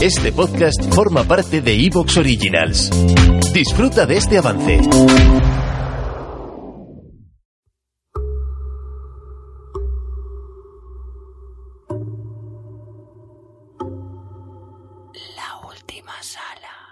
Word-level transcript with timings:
Este 0.00 0.32
podcast 0.32 0.94
forma 0.94 1.24
parte 1.24 1.60
de 1.60 1.74
Evox 1.86 2.16
Originals. 2.16 2.90
Disfruta 3.52 4.06
de 4.06 4.16
este 4.16 4.38
avance. 4.38 4.80
La 15.36 15.66
última 15.68 16.12
sala. 16.22 16.87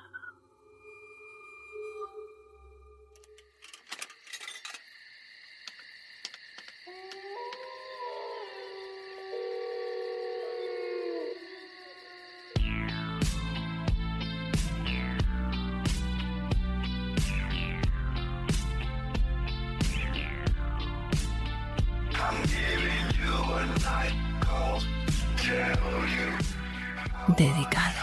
Dedicado 27.37 28.01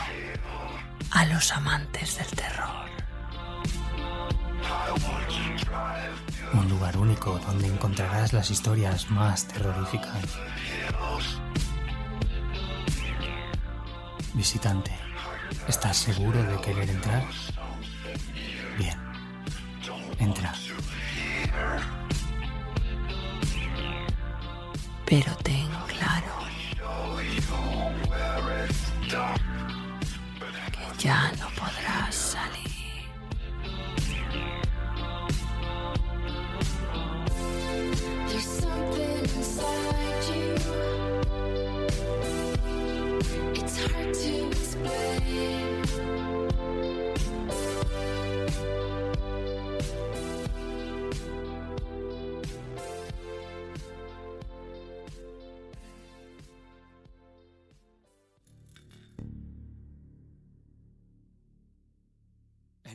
a 1.12 1.26
los 1.26 1.52
amantes 1.52 2.18
del 2.18 2.28
terror. 2.28 2.86
Un 6.54 6.70
lugar 6.70 6.98
único 6.98 7.40
donde 7.40 7.68
encontrarás 7.68 8.34
las 8.34 8.52
historias 8.52 9.10
más 9.10 9.48
terroríficas. 9.48 10.38
Visitante, 14.34 14.92
¿estás 15.68 15.98
seguro 15.98 16.44
de 16.44 16.62
querer 16.62 16.90
entrar? 16.90 17.24
Bien, 18.78 19.00
entra. 20.20 20.54
Pero 25.14 25.36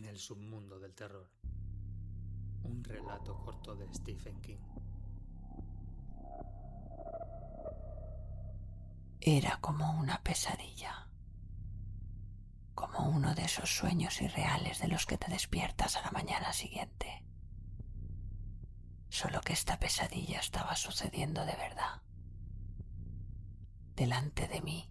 el 0.08 0.18
submundo 0.18 0.78
del 0.78 0.94
terror. 0.94 1.28
Un 2.64 2.82
relato 2.82 3.38
corto 3.38 3.76
de 3.76 3.92
Stephen 3.92 4.40
King. 4.40 4.58
Era 9.20 9.58
como 9.60 9.98
una 9.98 10.22
pesadilla. 10.22 11.10
Como 12.74 13.10
uno 13.10 13.34
de 13.34 13.42
esos 13.42 13.68
sueños 13.76 14.20
irreales 14.22 14.78
de 14.80 14.88
los 14.88 15.04
que 15.04 15.18
te 15.18 15.30
despiertas 15.30 15.96
a 15.96 16.02
la 16.02 16.10
mañana 16.10 16.52
siguiente. 16.52 17.24
Solo 19.10 19.40
que 19.42 19.52
esta 19.52 19.78
pesadilla 19.78 20.40
estaba 20.40 20.74
sucediendo 20.76 21.44
de 21.44 21.56
verdad. 21.56 22.02
Delante 23.94 24.48
de 24.48 24.62
mí 24.62 24.90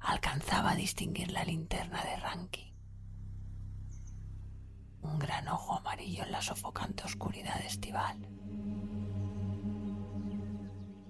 alcanzaba 0.00 0.72
a 0.72 0.76
distinguir 0.76 1.30
la 1.30 1.44
linterna 1.44 2.02
de 2.02 2.16
Ranky. 2.16 2.67
Un 5.10 5.18
gran 5.18 5.48
ojo 5.48 5.78
amarillo 5.78 6.24
en 6.24 6.32
la 6.32 6.42
sofocante 6.42 7.04
oscuridad 7.04 7.60
estival. 7.64 8.16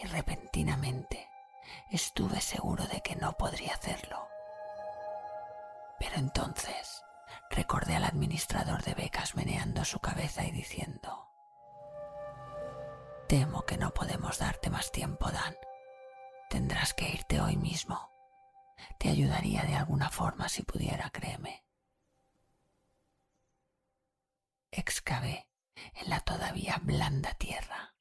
y 0.00 0.06
repentinamente 0.08 1.30
estuve 1.92 2.40
seguro 2.40 2.84
de 2.88 3.00
que 3.02 3.14
no 3.14 3.34
podría 3.34 3.74
hacerlo. 3.74 4.26
Pero 6.00 6.16
entonces 6.16 7.04
recordé 7.50 7.94
al 7.94 8.02
administrador 8.02 8.82
de 8.82 8.94
becas 8.94 9.36
meneando 9.36 9.84
su 9.84 10.00
cabeza 10.00 10.44
y 10.44 10.50
diciendo, 10.50 11.30
Temo 13.28 13.62
que 13.62 13.76
no 13.76 13.94
podemos 13.94 14.40
darte 14.40 14.70
más 14.70 14.90
tiempo, 14.90 15.30
Dan. 15.30 15.54
Tendrás 16.50 16.94
que 16.94 17.10
irte 17.10 17.40
hoy 17.40 17.56
mismo. 17.56 18.10
Te 18.98 19.08
ayudaría 19.08 19.62
de 19.62 19.76
alguna 19.76 20.10
forma 20.10 20.48
si 20.48 20.64
pudiera, 20.64 21.10
créeme. 21.10 21.64
Excavé 24.72 25.51
en 25.94 26.10
la 26.10 26.20
todavía 26.20 26.78
blanda 26.82 27.34
tierra 27.34 27.94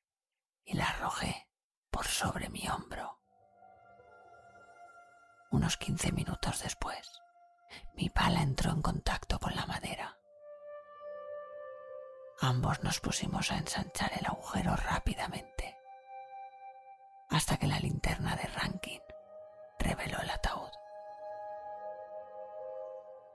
y 0.63 0.73
la 0.73 0.89
arrojé 0.89 1.47
por 1.89 2.07
sobre 2.07 2.49
mi 2.49 2.67
hombro. 2.67 3.19
Unos 5.51 5.77
quince 5.77 6.11
minutos 6.11 6.63
después, 6.63 7.21
mi 7.95 8.09
pala 8.09 8.41
entró 8.41 8.71
en 8.71 8.81
contacto 8.81 9.39
con 9.39 9.55
la 9.55 9.65
madera. 9.65 10.17
Ambos 12.39 12.81
nos 12.83 12.99
pusimos 12.99 13.51
a 13.51 13.57
ensanchar 13.57 14.11
el 14.17 14.25
agujero 14.25 14.75
rápidamente, 14.75 15.77
hasta 17.29 17.57
que 17.57 17.67
la 17.67 17.79
linterna 17.79 18.35
de 18.35 18.47
Rankin 18.47 19.01
reveló 19.77 20.19
el 20.19 20.29
ataúd. 20.29 20.71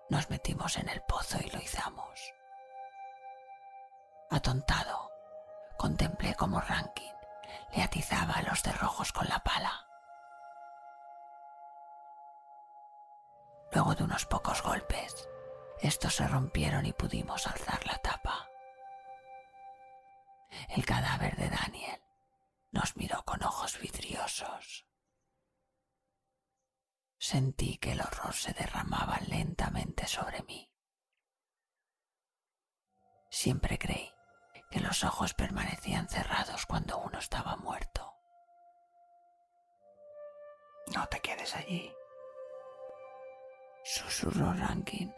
Nos 0.08 0.30
metimos 0.30 0.76
en 0.76 0.88
el 0.88 1.02
pozo 1.02 1.38
y 1.44 1.50
lo 1.50 1.60
izamos. 1.60 2.32
Atontado, 4.30 5.12
contemplé 5.78 6.34
cómo 6.34 6.60
Rankin 6.60 7.14
le 7.74 7.82
atizaba 7.82 8.42
los 8.42 8.60
cerrojos 8.60 9.12
con 9.12 9.28
la 9.28 9.38
pala. 9.38 9.86
Luego 13.72 13.94
de 13.94 14.04
unos 14.04 14.26
pocos 14.26 14.62
golpes, 14.62 15.28
Estos 15.80 16.14
se 16.14 16.26
rompieron 16.26 16.86
y 16.86 16.94
pudimos 16.94 17.46
alzar 17.46 17.86
la 17.86 17.98
tapa. 17.98 18.48
El 20.70 20.86
cadáver 20.86 21.36
de 21.36 21.50
Daniel 21.50 22.02
nos 22.72 22.96
miró 22.96 23.22
con 23.24 23.42
ojos 23.42 23.78
vidriosos. 23.78 24.86
Sentí 27.18 27.76
que 27.76 27.92
el 27.92 28.00
horror 28.00 28.32
se 28.32 28.54
derramaba 28.54 29.18
lentamente 29.28 30.06
sobre 30.06 30.42
mí. 30.44 30.72
Siempre 33.28 33.78
creí 33.78 34.15
que 34.70 34.80
los 34.80 35.04
ojos 35.04 35.34
permanecían 35.34 36.08
cerrados 36.08 36.66
cuando 36.66 36.98
uno 36.98 37.18
estaba 37.18 37.56
muerto. 37.56 38.14
No 40.94 41.06
te 41.08 41.20
quedes 41.20 41.54
allí. 41.54 41.94
Susurró 43.84 44.52
Rankin. 44.52 45.14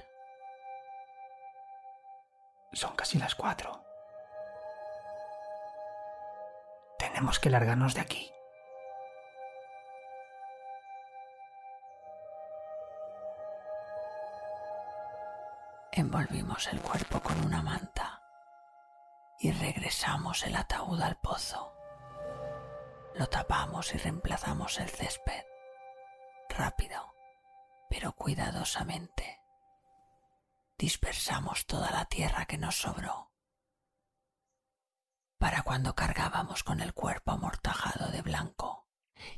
Son 2.72 2.94
casi 2.94 3.18
las 3.18 3.34
cuatro. 3.34 3.84
Tenemos 6.98 7.38
que 7.38 7.50
largarnos 7.50 7.94
de 7.94 8.00
aquí. 8.00 8.32
Envolvimos 15.92 16.66
el 16.68 16.80
cuerpo 16.80 17.20
con 17.20 17.44
una 17.44 17.60
manta 17.62 18.17
y 19.40 19.52
regresamos 19.52 20.44
el 20.44 20.56
ataúd 20.56 21.00
al 21.00 21.16
pozo. 21.20 21.72
Lo 23.14 23.26
tapamos 23.28 23.94
y 23.94 23.98
reemplazamos 23.98 24.78
el 24.78 24.88
césped. 24.88 25.44
Rápido, 26.48 27.14
pero 27.88 28.12
cuidadosamente. 28.12 29.40
Dispersamos 30.76 31.66
toda 31.66 31.90
la 31.90 32.04
tierra 32.04 32.46
que 32.46 32.58
nos 32.58 32.80
sobró. 32.80 33.32
Para 35.38 35.62
cuando 35.62 35.94
cargábamos 35.94 36.64
con 36.64 36.80
el 36.80 36.94
cuerpo 36.94 37.32
amortajado 37.32 38.10
de 38.10 38.22
blanco, 38.22 38.86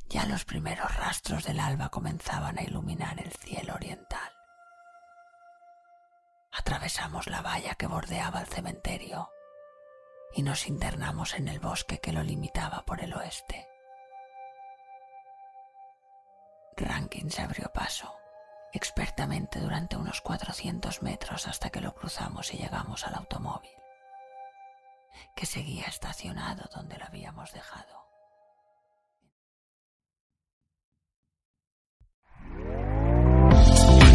ya 0.08 0.24
los 0.26 0.44
primeros 0.44 0.94
rastros 0.96 1.44
del 1.44 1.60
alba 1.60 1.90
comenzaban 1.90 2.58
a 2.58 2.62
iluminar 2.62 3.20
el 3.20 3.32
cielo 3.32 3.74
oriental. 3.74 4.32
Atravesamos 6.52 7.26
la 7.26 7.42
valla 7.42 7.74
que 7.74 7.86
bordeaba 7.86 8.40
el 8.40 8.46
cementerio 8.46 9.30
y 10.34 10.42
nos 10.42 10.66
internamos 10.66 11.34
en 11.34 11.48
el 11.48 11.60
bosque 11.60 11.98
que 11.98 12.12
lo 12.12 12.22
limitaba 12.22 12.84
por 12.84 13.02
el 13.02 13.12
oeste. 13.14 13.66
Rankin 16.76 17.30
se 17.30 17.42
abrió 17.42 17.70
paso, 17.72 18.14
expertamente 18.72 19.58
durante 19.60 19.96
unos 19.96 20.20
400 20.20 21.02
metros 21.02 21.46
hasta 21.46 21.70
que 21.70 21.80
lo 21.80 21.94
cruzamos 21.94 22.52
y 22.54 22.58
llegamos 22.58 23.06
al 23.06 23.14
automóvil, 23.14 23.70
que 25.34 25.46
seguía 25.46 25.86
estacionado 25.86 26.68
donde 26.74 26.96
lo 26.96 27.04
habíamos 27.04 27.52
dejado. 27.52 28.09